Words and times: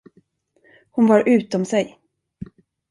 Hon 0.91 1.07
var 1.07 1.23
utom 1.29 1.65
sig. 1.65 1.97